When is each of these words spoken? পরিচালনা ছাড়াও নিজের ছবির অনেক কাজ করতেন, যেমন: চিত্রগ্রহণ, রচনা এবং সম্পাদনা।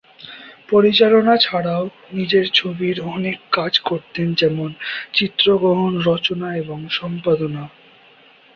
পরিচালনা 0.69 1.33
ছাড়াও 1.37 1.83
নিজের 2.13 2.45
ছবির 2.53 2.97
অনেক 3.09 3.37
কাজ 3.51 3.73
করতেন, 3.79 4.27
যেমন: 4.33 4.69
চিত্রগ্রহণ, 5.13 5.91
রচনা 6.09 6.49
এবং 6.55 6.79
সম্পাদনা। 6.91 7.63